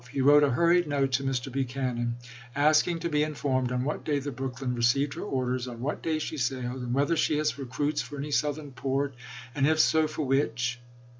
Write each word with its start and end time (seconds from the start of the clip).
He 0.11 0.19
wrote 0.19 0.41
a 0.41 0.49
hurried 0.49 0.87
note 0.87 1.11
to 1.11 1.23
Mr. 1.23 1.51
Buchanan, 1.51 2.15
asking 2.55 3.01
to 3.01 3.09
be 3.09 3.21
informed" 3.21 3.71
on 3.71 3.83
what 3.83 4.03
day 4.03 4.17
the 4.17 4.31
Brooklyn 4.31 4.73
received 4.73 5.13
her 5.13 5.21
orders, 5.21 5.67
on 5.67 5.79
what 5.79 6.01
day 6.01 6.17
she 6.17 6.37
sailed, 6.39 6.81
and 6.81 6.91
whether 6.91 7.15
she 7.15 7.37
has 7.37 7.59
recruits 7.59 8.01
for 8.01 8.17
any 8.17 8.31
Southern 8.31 8.71
port, 8.71 9.13
and 9.53 9.67
if 9.67 9.79
so, 9.79 10.07
for 10.07 10.23
which!" 10.23 10.81